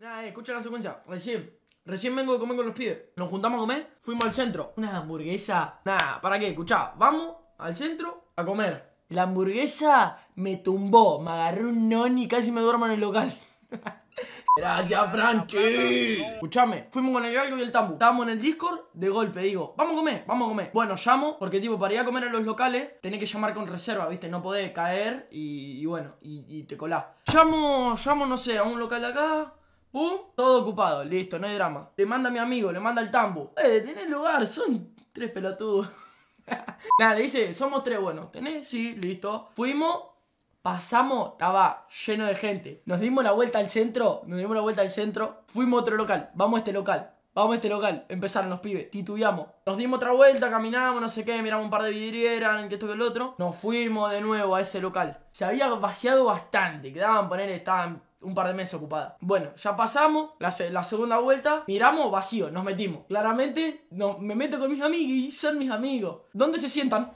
[0.00, 1.02] Nah, eh, escucha la secuencia.
[1.08, 2.98] Recién, recién vengo de comer con los pibes.
[3.16, 4.72] Nos juntamos a comer, fuimos al centro.
[4.76, 5.80] Una hamburguesa.
[5.84, 6.48] Nah, ¿para qué?
[6.48, 8.98] Escuchá, vamos al centro a comer.
[9.08, 13.36] La hamburguesa me tumbó, me agarré un noni y casi me duermo en el local.
[14.56, 16.22] Gracias, Franchi.
[16.22, 17.94] Escuchame, fuimos con el galgo y el tambu.
[17.94, 20.70] Estábamos en el Discord, de golpe digo, vamos a comer, vamos a comer.
[20.72, 23.66] Bueno, llamo, porque tipo, para ir a comer a los locales, tenés que llamar con
[23.66, 24.28] reserva, ¿viste?
[24.28, 27.04] No podés caer y, y bueno, y, y te colás.
[27.32, 29.54] Llamo, llamo, no sé, a un local de acá.
[29.90, 31.90] Pum, todo ocupado, listo, no hay drama.
[31.96, 33.52] Le manda a mi amigo, le manda el tambu.
[33.56, 35.88] Eh, tenés lugar, son tres pelotudos.
[36.98, 38.68] Nada, le dice, somos tres, bueno, ¿tenés?
[38.68, 39.48] Sí, listo.
[39.54, 40.02] Fuimos,
[40.60, 42.82] pasamos, estaba lleno de gente.
[42.84, 45.44] Nos dimos la vuelta al centro, nos dimos la vuelta al centro.
[45.46, 47.14] Fuimos a otro local, vamos a este local.
[47.34, 49.46] Vamos a este local, empezaron los pibes, titubeamos.
[49.64, 52.88] Nos dimos otra vuelta, caminamos, no sé qué, miramos un par de vidrieras, que esto
[52.88, 53.36] que el otro.
[53.38, 55.18] Nos fuimos de nuevo a ese local.
[55.30, 59.14] Se había vaciado bastante, quedaban poner, estaban un par de meses ocupadas.
[59.20, 63.06] Bueno, ya pasamos la, la segunda vuelta, miramos vacío, nos metimos.
[63.08, 66.22] Claramente, no, me meto con mis amigos y son mis amigos.
[66.32, 67.12] ¿Dónde se sientan?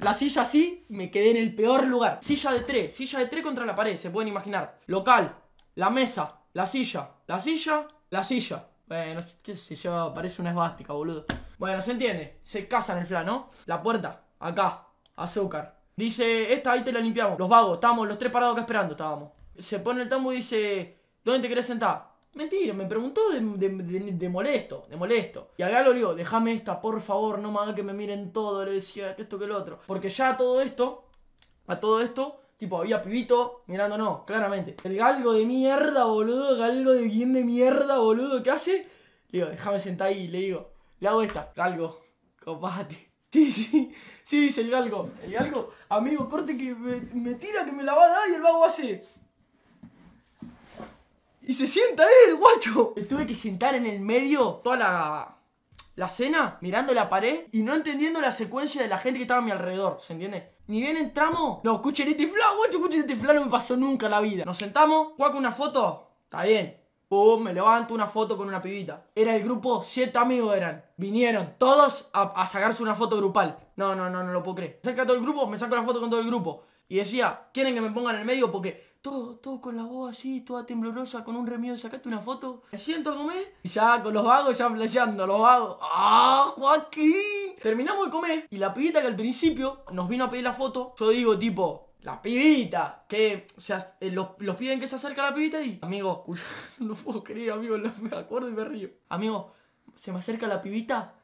[0.00, 2.18] La silla así, me quedé en el peor lugar.
[2.20, 4.78] Silla de tres, silla de tres contra la pared, se pueden imaginar.
[4.86, 5.34] Local,
[5.76, 8.66] la mesa, la silla, la silla, la silla.
[8.86, 11.24] Bueno, qué sé yo, parece una esvástica, boludo.
[11.58, 12.40] Bueno, se entiende.
[12.42, 13.48] Se casan el flan, ¿no?
[13.66, 15.80] La puerta, acá, azúcar.
[15.96, 17.38] Dice, esta ahí te la limpiamos.
[17.38, 19.30] Los vagos, estábamos los tres parados acá esperando, estábamos.
[19.58, 22.12] Se pone el tambo y dice, ¿dónde te querés sentar?
[22.34, 25.50] Mentira, me preguntó de, de- molesto, de molesto.
[25.56, 28.32] Y al galo le digo, déjame esta, por favor, no me haga que me miren
[28.32, 28.64] todo.
[28.64, 29.78] Le decía que esto que el otro.
[29.86, 31.04] Porque ya todo esto,
[31.68, 34.76] a todo esto, tipo, había pibito mirándonos, claramente.
[34.82, 38.88] El galgo de mierda, boludo, galgo de bien de mierda, boludo, ¿qué hace?
[39.30, 42.00] Le digo, déjame sentar ahí, le digo, le hago esta, galgo,
[42.44, 43.10] copate.
[43.34, 45.10] Sí, sí, sí, dice el galgo.
[45.20, 48.34] El galgo, amigo, corte que me, me tira, que me la va a dar y
[48.34, 49.04] el vago hace.
[51.46, 52.94] Y se sienta él, guacho.
[52.96, 55.38] Me tuve que sentar en el medio toda la,
[55.96, 59.40] la cena, mirando la pared y no entendiendo la secuencia de la gente que estaba
[59.40, 60.54] a mi alrededor, ¿se entiende?
[60.66, 64.06] Ni bien entramos, no, escuchen este fla, guacho, escuchen este fla, no me pasó nunca
[64.06, 64.44] en la vida.
[64.44, 66.80] Nos sentamos, guaco, una foto, está bien.
[67.06, 69.06] Pum, me levanto una foto con una pibita.
[69.14, 70.82] Era el grupo, siete amigos eran.
[70.96, 73.58] Vinieron todos a, a sacarse una foto grupal.
[73.76, 74.80] No, no, no, no lo puedo creer.
[74.82, 76.64] Saca todo el grupo, me saco la foto con todo el grupo.
[76.88, 78.50] Y decía, ¿quieren que me pongan en el medio?
[78.50, 82.62] Porque todo, todo con la voz así, toda temblorosa, con un remido, sacaste una foto.
[82.72, 83.56] Me siento a comer.
[83.62, 85.76] Y ya con los vagos, ya flasheando, los vagos.
[85.82, 87.54] ¡Ah, Joaquín!
[87.62, 88.46] Terminamos de comer.
[88.48, 91.90] Y la pibita que al principio nos vino a pedir la foto, yo digo tipo,
[92.00, 95.60] la pibita, que, o sea, eh, los, los piden que se acerque a la pibita
[95.60, 96.44] y, amigo, escucha,
[96.78, 98.88] no puedo creer, amigo, me acuerdo y me río.
[99.10, 99.52] Amigo,
[99.96, 101.14] se me acerca la pibita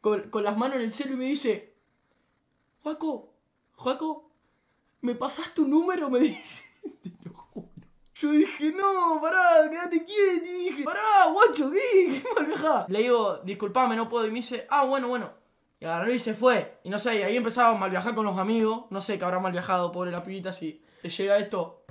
[0.00, 1.74] con, con las manos en el celo y me dice,
[2.84, 3.32] Joaco,
[3.74, 4.30] Joaco,
[5.00, 6.08] ¿me pasas tu número?
[6.10, 6.73] Me dice.
[8.24, 10.44] Yo dije, no, pará, quédate quieto.
[10.44, 12.22] Dije, pará, guacho, ¿qué?
[12.22, 12.86] ¿Qué mal viajá?
[12.88, 14.26] Le digo, disculpame, no puedo.
[14.26, 15.30] Y me dice, ah, bueno, bueno.
[15.78, 16.78] Y agarró y se fue.
[16.84, 18.84] Y no sé, ahí empezaba a mal viajar con los amigos.
[18.88, 20.54] No sé que habrá mal viajado, pobre la pibita.
[20.54, 21.84] Si te llega esto,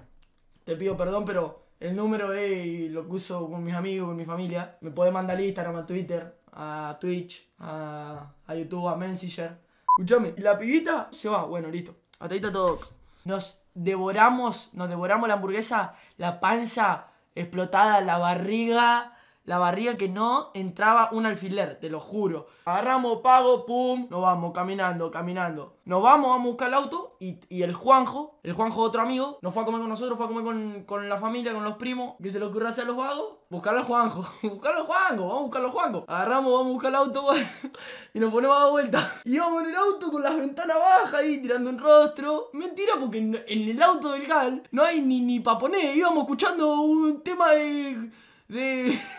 [0.64, 4.26] te pido perdón, pero el número es lo que uso con mis amigos, con mi
[4.26, 4.76] familia.
[4.82, 9.56] Me podés mandar al Instagram, a Twitter, a Twitch, a, a YouTube, a Messenger.
[10.00, 11.96] Escuchame, y la pibita se va, bueno, listo.
[12.18, 12.80] Hasta ahí está todo.
[13.26, 19.13] Nos devoramos, nos devoramos la hamburguesa, la panza explotada, la barriga,
[19.46, 22.48] la barriga que no entraba un alfiler, te lo juro.
[22.66, 25.76] Agarramos, pago, pum, nos vamos caminando, caminando.
[25.86, 29.40] Nos vamos, vamos a buscar el auto y, y el Juanjo, el Juanjo otro amigo,
[29.42, 31.76] nos fue a comer con nosotros, fue a comer con, con la familia, con los
[31.76, 35.28] primos, que se le ocurrió hacer a los vagos, buscar al Juanjo, buscar al Juanjo,
[35.28, 36.06] vamos a buscar al Juanjo.
[36.08, 37.26] Agarramos, vamos a buscar el auto
[38.14, 39.14] y nos ponemos a dar vuelta.
[39.26, 42.50] Y vamos en el auto con las ventanas bajas ahí, tirando un rostro.
[42.54, 47.52] Mentira, porque en, el auto del Gal no hay ni, ni íbamos escuchando un tema
[47.52, 48.12] de...
[48.54, 49.00] de...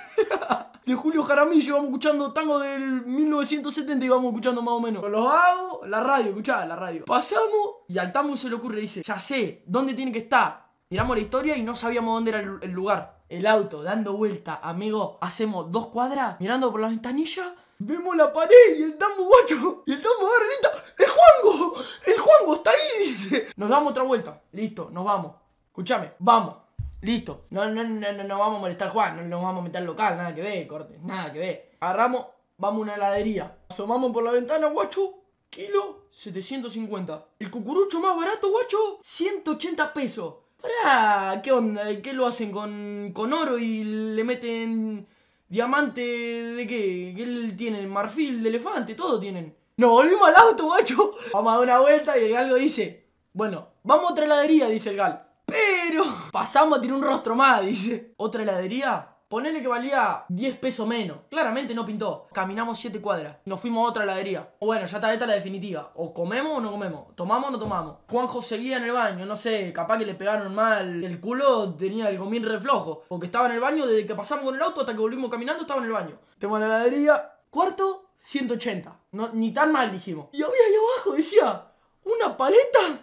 [0.84, 5.00] De Julio Jaramillo íbamos escuchando tango del 1970 íbamos escuchando más o menos.
[5.00, 7.06] Con los vagos, la radio, escuchaba la radio.
[7.06, 10.66] Pasamos y al Tamu se le ocurre, dice, ya sé, ¿dónde tiene que estar?
[10.90, 13.22] Miramos la historia y no sabíamos dónde era el, el lugar.
[13.30, 18.78] El auto, dando vuelta, amigo, hacemos dos cuadras, mirando por la ventanilla, vemos la pared
[18.78, 19.84] y el tambo guacho.
[19.86, 21.74] Y el tambo agarra y grita, ¡El Juango!
[22.04, 23.08] ¡El Juango está ahí!
[23.08, 23.48] Dice.
[23.56, 24.42] Nos damos otra vuelta.
[24.52, 25.32] Listo, nos vamos.
[25.68, 26.63] Escúchame, vamos.
[27.04, 27.44] Listo.
[27.50, 29.78] No, no, no, no, no vamos a molestar al Juan, no nos vamos a meter
[29.78, 31.70] al local, nada que ver, corte, nada que ver.
[31.80, 33.58] Agarramos, vamos a una heladería.
[33.68, 35.12] Asomamos por la ventana, guacho.
[35.50, 37.26] Kilo 750.
[37.38, 40.34] El cucurucho más barato, guacho, 180 pesos.
[40.56, 41.82] Pará, ¿qué onda?
[42.00, 45.06] ¿Qué lo hacen con, con oro y le meten
[45.46, 47.12] diamante de qué?
[47.14, 47.86] ¿Qué él tiene?
[47.86, 49.54] Marfil de elefante, todo tienen.
[49.76, 51.16] Nos volvimos al auto, guacho.
[51.34, 54.88] Vamos a dar una vuelta y el galgo dice, bueno, vamos a otra heladería, dice
[54.88, 55.33] el gal.
[55.54, 58.14] Pero pasamos a tirar un rostro más, dice.
[58.16, 59.08] ¿Otra heladería?
[59.28, 61.18] Ponele que valía 10 pesos menos.
[61.30, 62.26] Claramente no pintó.
[62.32, 63.38] Caminamos 7 cuadras.
[63.44, 64.48] Nos fuimos a otra heladería.
[64.60, 65.92] Bueno, ya está esta la definitiva.
[65.94, 67.14] O comemos o no comemos.
[67.14, 67.96] Tomamos o no tomamos.
[68.08, 69.24] Juanjo seguía en el baño.
[69.26, 71.02] No sé, capaz que le pegaron mal.
[71.02, 73.04] El culo tenía el gomín reflojo.
[73.08, 75.62] Porque estaba en el baño desde que pasamos con el auto hasta que volvimos caminando.
[75.62, 76.18] Estaba en el baño.
[76.38, 77.32] Tengo la heladería.
[77.50, 79.00] Cuarto, 180.
[79.12, 80.28] No, ni tan mal dijimos.
[80.32, 81.64] Y había ahí abajo, decía,
[82.04, 83.00] una paleta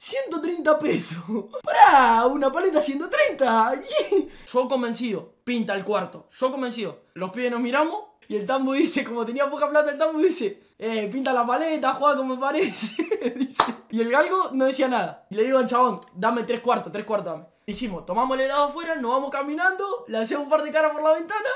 [0.00, 1.22] 130 pesos.
[1.62, 2.24] ¡Para!
[2.26, 3.82] Una paleta 130.
[4.52, 5.34] Yo convencido.
[5.44, 6.26] Pinta el cuarto.
[6.32, 7.00] Yo convencido.
[7.12, 8.04] Los pibes nos miramos.
[8.26, 11.94] Y el tambo dice, como tenía poca plata, el tambo dice, eh, pinta la paleta,
[11.94, 12.96] juega como parece.
[13.90, 15.26] Y el galgo no decía nada.
[15.30, 17.46] Y le digo al chabón, dame tres cuartos, tres cuartos dame.
[17.66, 21.02] Dijimos, tomamos el helado afuera, nos vamos caminando, le hacemos un par de caras por
[21.02, 21.48] la ventana.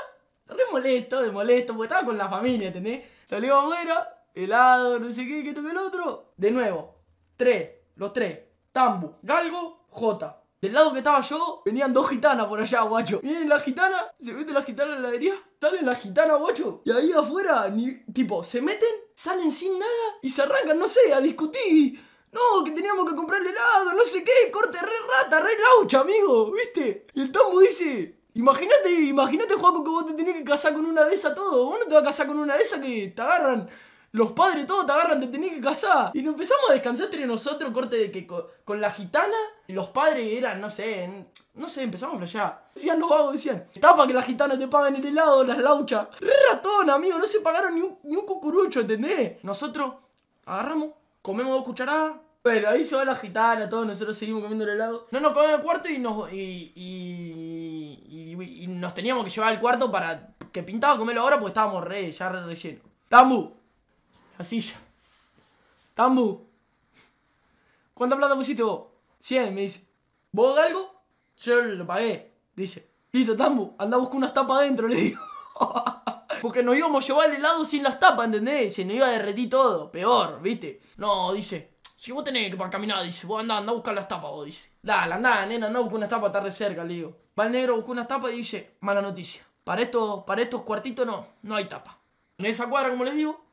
[0.47, 3.05] Re molesto, de molesto, porque estaba con la familia, ¿entendés?
[3.23, 6.33] Salimos afuera, helado, no sé qué, que toque el otro.
[6.35, 6.95] De nuevo,
[7.37, 8.39] tres, los tres.
[8.71, 10.41] Tambu, Galgo, J.
[10.61, 13.19] Del lado que estaba yo, venían dos gitanas por allá, guacho.
[13.21, 16.81] Vienen las gitanas, se mete la gitana en la heladería, salen las gitanas, guacho.
[16.85, 17.71] Y ahí afuera,
[18.13, 22.01] tipo, se meten, salen sin nada y se arrancan, no sé, a discutir.
[22.31, 26.51] No, que teníamos que comprarle helado, no sé qué, corte re rata, re laucha, amigo,
[26.51, 27.07] ¿viste?
[27.13, 31.05] Y el tambo dice, imagínate, imagínate, Juaco, que vos te tenés que casar con una
[31.05, 31.67] de esas todo.
[31.67, 33.69] Vos no te vas a casar con una de esas que te agarran
[34.15, 36.11] los padres todos te agarran, te tenés que casar.
[36.13, 39.35] Y nos empezamos a descansar entre nosotros, corte de que con, la gitana,
[39.67, 42.65] los padres eran, no sé, no sé, empezamos a flashear.
[42.73, 46.07] Decían los vagos, decían, tapa que la gitana te pagan el helado, las lauchas.
[46.21, 49.43] Re ratón, amigo, no se pagaron ni un, ni un cucurucho, ¿entendés?
[49.43, 49.95] Nosotros
[50.45, 50.91] agarramos,
[51.21, 52.13] comemos dos cucharadas.
[52.41, 55.07] Bueno, ahí se va la gitana, todos nosotros seguimos comiendo el helado.
[55.11, 59.59] No nos comemos el cuarto y nos, y, y, y, nos teníamos que llevar al
[59.59, 62.79] cuarto para que pintaba comerlo ahora porque estábamos re, ya re relleno.
[63.09, 63.64] Tambu,
[64.37, 64.75] la silla.
[65.93, 66.45] Tambu.
[67.93, 68.87] ¿Cuánta plata pusiste vos?
[69.21, 69.87] 100, me dice.
[70.31, 71.01] ¿Vos algo?
[71.37, 72.33] Yo lo pagué.
[72.55, 72.91] Dice.
[73.11, 75.21] Listo, Tambu, anda a buscar unas tapas adentro, le digo.
[76.41, 78.75] Porque nos íbamos a llevar el helado sin las tapas, ¿entendés?
[78.75, 79.89] Se nos iba a derretir todo.
[79.91, 80.81] Peor, ¿viste?
[80.97, 81.75] No, dice.
[81.95, 84.45] Si vos tenés que para caminar, dice, vos andá, anda a buscar las tapas, vos,
[84.45, 84.69] dice.
[84.81, 87.17] Dale, andá, nena, anda a buscar unas tapas, está re cerca, le digo.
[87.39, 89.47] Va el negro, busca unas tapas y dice, mala noticia.
[89.63, 91.97] Para estos, para estos cuartitos no, no hay tapa.
[92.37, 93.44] En esa cuadra, como les digo,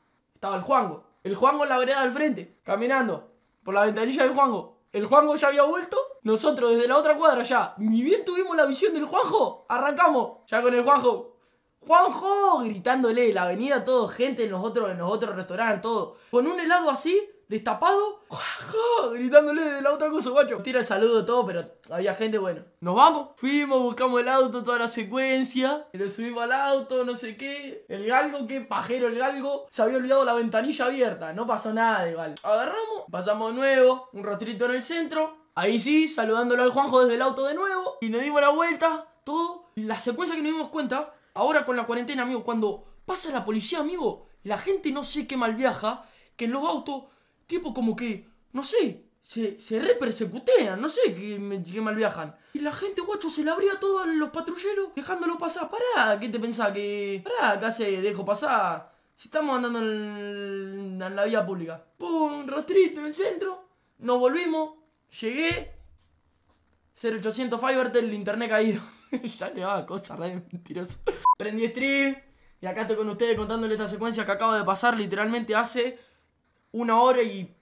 [0.42, 1.04] estaba el Juango.
[1.22, 3.30] El Juango en la vereda del frente, caminando
[3.62, 4.80] por la ventanilla del Juango.
[4.90, 5.96] El Juango ya había vuelto.
[6.22, 10.38] Nosotros desde la otra cuadra ya, ni bien tuvimos la visión del Juanjo, arrancamos.
[10.48, 11.36] Ya con el Juanjo.
[11.78, 12.58] ¡Juanjo!
[12.64, 16.16] Gritándole, la avenida, todo, gente en en los otros restaurantes, todo.
[16.32, 17.20] Con un helado así,
[17.52, 18.20] destapado,
[19.12, 20.58] gritándole de la otra cosa, guacho.
[20.62, 22.62] Tira el saludo todo, pero había gente, bueno.
[22.80, 27.36] Nos vamos, fuimos, buscamos el auto, toda la secuencia, lo subimos al auto, no sé
[27.36, 27.84] qué.
[27.88, 32.10] El galgo, qué pajero el galgo, se había olvidado la ventanilla abierta, no pasó nada
[32.10, 32.34] igual.
[32.42, 35.36] Agarramos, pasamos de nuevo, un rostrito en el centro.
[35.54, 37.98] Ahí sí, saludándolo al Juanjo desde el auto de nuevo.
[38.00, 39.66] Y nos dimos la vuelta, todo.
[39.74, 43.80] La secuencia que nos dimos cuenta, ahora con la cuarentena, amigo, cuando pasa la policía,
[43.80, 46.06] amigo, la gente no sé qué mal viaja,
[46.36, 47.04] que en los autos
[47.46, 52.34] tipo como que, no sé, se, se repersecutean, no sé, que, que mal viajan.
[52.54, 55.70] Y la gente, guacho, se la abría todo a los patrulleros, dejándolo pasar.
[55.70, 56.72] Pará, ¿qué te pensás?
[56.72, 57.22] Que.
[57.24, 58.00] Pará, ¿qué hace?
[58.02, 58.92] Dejo pasar.
[59.16, 61.82] Si estamos andando en, la vía pública.
[61.96, 63.68] Pum, rostrito en el centro.
[63.98, 64.74] Nos volvimos.
[65.20, 65.72] Llegué.
[67.00, 68.82] 0800 Fivertel, el internet caído.
[69.22, 70.98] ya le va cosa re mentiroso.
[71.38, 72.16] Prendí stream.
[72.60, 75.98] Y acá estoy con ustedes contándole esta secuencia que acaba de pasar literalmente hace
[76.72, 77.54] una hora y,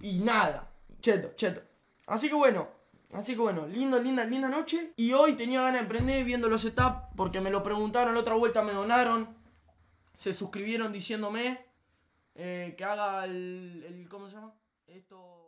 [0.00, 0.70] y nada.
[1.00, 1.62] Cheto, cheto.
[2.06, 2.68] Así que bueno,
[3.12, 4.92] Así que bueno, lindo, linda, linda noche.
[4.96, 8.34] Y hoy tenía ganas de emprender viendo los setups porque me lo preguntaron, la otra
[8.34, 9.34] vuelta me donaron.
[10.18, 11.58] Se suscribieron diciéndome
[12.34, 14.08] eh, que haga el, el.
[14.08, 14.52] ¿Cómo se llama?
[14.86, 15.46] Esto.